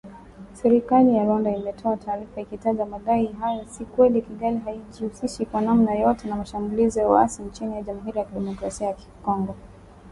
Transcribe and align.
Serikali 0.53 1.15
ya 1.15 1.23
Rwanda, 1.23 1.55
imetoa 1.55 1.97
taarifa 1.97 2.41
ikitaja 2.41 2.85
madai 2.85 3.27
hayo 3.27 3.65
si 3.67 3.83
ya 3.83 3.89
kweli, 3.89 4.21
Kigali 4.21 4.57
haijihusishi 4.59 5.45
kwa 5.45 5.61
namna 5.61 5.93
yoyote 5.93 6.27
na 6.27 6.35
mashambulizi 6.35 6.99
ya 6.99 7.07
waasi 7.07 7.41
nchini 7.43 7.83
Jamhuri 7.83 8.19
ya 8.19 8.25
Kidemokrasia 8.25 8.87
ya 8.87 8.95
Kongo. 9.25 9.55